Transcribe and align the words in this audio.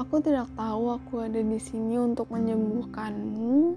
Aku 0.00 0.16
tidak 0.16 0.48
tahu 0.56 0.96
aku 0.96 1.28
ada 1.28 1.44
di 1.44 1.60
sini 1.60 2.00
untuk 2.00 2.32
menyembuhkanmu 2.32 3.76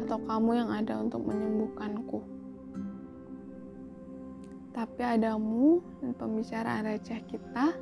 atau 0.00 0.18
kamu 0.24 0.50
yang 0.56 0.72
ada 0.72 0.96
untuk 0.96 1.20
menyembuhkanku. 1.28 2.24
Tapi 4.72 5.00
adamu 5.04 5.84
dan 6.00 6.16
pembicaraan 6.16 6.88
receh 6.88 7.20
kita 7.28 7.76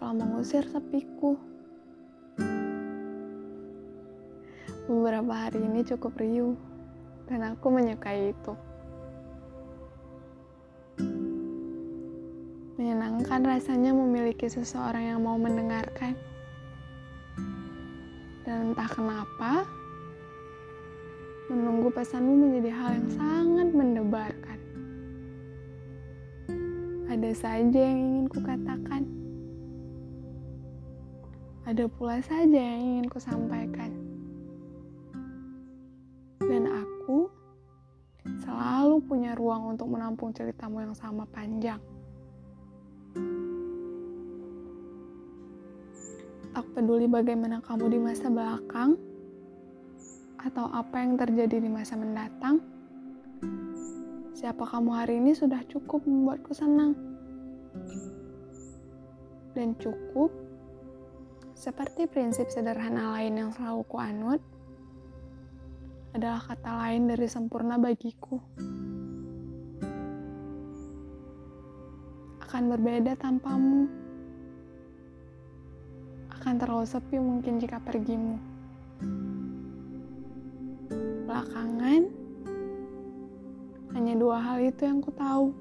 telah 0.00 0.14
mengusir 0.16 0.64
sepiku. 0.64 1.36
Beberapa 4.88 5.32
hari 5.36 5.60
ini 5.60 5.84
cukup 5.84 6.16
riuh 6.16 6.56
dan 7.28 7.52
aku 7.52 7.68
menyukai 7.68 8.32
itu. 8.32 8.56
Menyenangkan 12.84 13.40
rasanya 13.48 13.96
memiliki 13.96 14.44
seseorang 14.44 15.16
yang 15.16 15.24
mau 15.24 15.40
mendengarkan. 15.40 16.12
Dan 18.44 18.76
entah 18.76 18.84
kenapa, 18.92 19.64
menunggu 21.48 21.88
pesanmu 21.88 22.44
menjadi 22.44 22.76
hal 22.76 23.00
yang 23.00 23.08
sangat 23.16 23.68
mendebarkan. 23.72 24.60
Ada 27.08 27.30
saja 27.32 27.80
yang 27.88 28.00
ingin 28.04 28.26
kukatakan. 28.28 29.02
Ada 31.64 31.88
pula 31.88 32.20
saja 32.20 32.60
yang 32.60 33.00
ingin 33.00 33.08
kusampaikan. 33.08 33.96
Dan 36.36 36.68
aku 36.68 37.32
selalu 38.44 39.00
punya 39.08 39.32
ruang 39.32 39.72
untuk 39.72 39.88
menampung 39.88 40.36
ceritamu 40.36 40.84
yang 40.84 40.92
sama 40.92 41.24
panjang. 41.32 41.80
Tak 46.54 46.70
peduli 46.70 47.10
bagaimana 47.10 47.58
kamu 47.58 47.90
di 47.90 47.98
masa 47.98 48.30
belakang 48.30 48.94
atau 50.38 50.70
apa 50.70 51.02
yang 51.02 51.18
terjadi 51.18 51.58
di 51.58 51.66
masa 51.66 51.98
mendatang, 51.98 52.62
siapa 54.38 54.62
kamu 54.62 54.90
hari 54.94 55.18
ini 55.18 55.34
sudah 55.34 55.58
cukup 55.66 56.06
membuatku 56.06 56.54
senang. 56.54 56.94
Dan 59.50 59.74
cukup, 59.82 60.30
seperti 61.58 62.06
prinsip 62.06 62.46
sederhana 62.46 63.18
lain 63.18 63.34
yang 63.34 63.50
selalu 63.50 63.82
kuanut, 63.90 64.38
adalah 66.14 66.38
kata 66.38 66.70
lain 66.86 67.10
dari 67.10 67.26
sempurna 67.26 67.82
bagiku. 67.82 68.38
Akan 72.46 72.70
berbeda 72.70 73.18
tanpamu 73.18 74.03
akan 76.44 76.60
terlalu 76.60 76.84
sepi 76.84 77.16
mungkin 77.16 77.56
jika 77.56 77.80
pergimu. 77.80 78.36
Belakangan, 81.24 82.04
hanya 83.96 84.14
dua 84.20 84.44
hal 84.44 84.60
itu 84.60 84.84
yang 84.84 85.00
ku 85.00 85.08
tahu. 85.16 85.56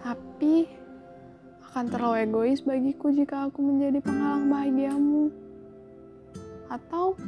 Tapi, 0.00 0.64
akan 1.68 1.84
terlalu 1.92 2.16
egois 2.24 2.64
bagiku 2.64 3.12
jika 3.12 3.52
aku 3.52 3.60
menjadi 3.60 4.00
penghalang 4.00 4.48
bahagiamu. 4.48 5.28
Atau, 6.72 7.20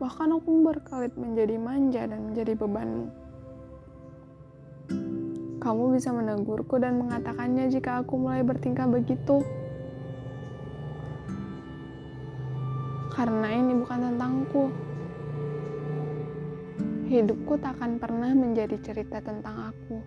bahkan 0.00 0.32
aku 0.32 0.72
berkelit 0.72 1.12
menjadi 1.20 1.60
manja 1.60 2.08
dan 2.08 2.32
menjadi 2.32 2.56
bebanmu. 2.56 3.12
Kamu 5.60 5.92
bisa 5.92 6.16
menegurku 6.16 6.80
dan 6.80 6.96
mengatakannya 6.96 7.68
jika 7.68 8.00
aku 8.00 8.16
mulai 8.16 8.40
bertingkah 8.40 8.88
begitu. 8.88 9.44
Karena 13.12 13.52
ini 13.52 13.76
bukan 13.76 13.98
tentangku. 14.08 14.72
Hidupku 17.12 17.60
takkan 17.60 18.00
pernah 18.00 18.32
menjadi 18.32 18.80
cerita 18.80 19.20
tentang 19.20 19.68
aku. 19.68 20.00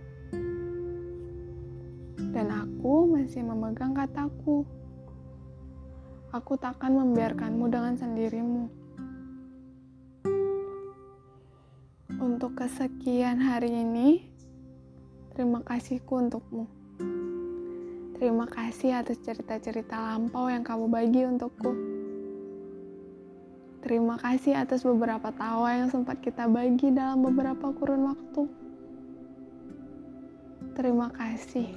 Dan 2.34 2.50
aku 2.50 3.14
masih 3.14 3.46
memegang 3.46 3.94
kataku. 3.94 4.66
Aku 6.34 6.58
takkan 6.58 6.98
membiarkanmu 6.98 7.70
dengan 7.70 7.94
sendirimu. 7.94 8.66
Untuk 12.20 12.58
kesekian 12.58 13.38
hari 13.38 13.70
ini, 13.70 14.26
terima 15.38 15.62
kasihku 15.62 16.26
untukmu. 16.26 16.66
Terima 18.18 18.50
kasih 18.50 19.00
atas 19.00 19.22
cerita-cerita 19.22 19.94
lampau 19.94 20.50
yang 20.50 20.66
kamu 20.66 20.90
bagi 20.90 21.22
untukku. 21.28 21.95
Terima 23.86 24.18
kasih 24.18 24.58
atas 24.58 24.82
beberapa 24.82 25.30
tawa 25.30 25.70
yang 25.78 25.94
sempat 25.94 26.18
kita 26.18 26.50
bagi 26.50 26.90
dalam 26.90 27.22
beberapa 27.22 27.70
kurun 27.70 28.10
waktu. 28.10 28.50
Terima 30.74 31.14
kasih 31.14 31.70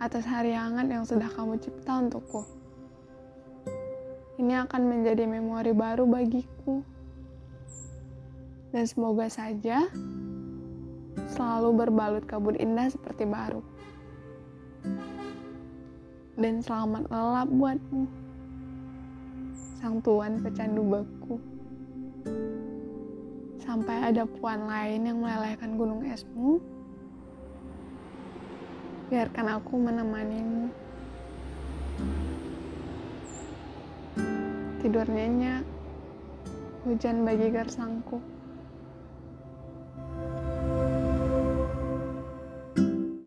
atas 0.00 0.24
hari 0.24 0.56
hangat 0.56 0.88
yang 0.88 1.04
sudah 1.04 1.28
kamu 1.36 1.60
cipta 1.60 2.00
untukku. 2.00 2.40
Ini 4.40 4.64
akan 4.64 4.80
menjadi 4.88 5.28
memori 5.28 5.76
baru 5.76 6.08
bagiku. 6.08 6.80
Dan 8.72 8.88
semoga 8.88 9.28
saja 9.28 9.92
selalu 11.36 11.84
berbalut 11.84 12.24
kabut 12.24 12.56
indah 12.56 12.88
seperti 12.88 13.28
baru. 13.28 13.60
Dan 16.40 16.64
selamat 16.64 17.12
lelap 17.12 17.48
buatmu 17.52 18.25
sang 19.86 20.02
tuan 20.02 20.42
pecandu 20.42 20.82
beku. 20.82 21.38
Sampai 23.62 24.10
ada 24.10 24.26
puan 24.26 24.66
lain 24.66 25.06
yang 25.06 25.22
melelehkan 25.22 25.78
gunung 25.78 26.02
esmu, 26.02 26.58
biarkan 29.06 29.46
aku 29.46 29.78
menemanimu. 29.78 30.74
Tidur 34.82 35.06
nyenyak, 35.06 35.62
hujan 36.82 37.22
bagi 37.22 37.54
gersangku. 37.54 38.18